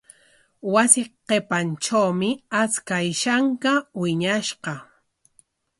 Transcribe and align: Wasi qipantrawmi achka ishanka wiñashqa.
Wasi 0.73 1.03
qipantrawmi 1.27 2.29
achka 2.61 2.95
ishanka 3.11 3.71
wiñashqa. 3.99 4.73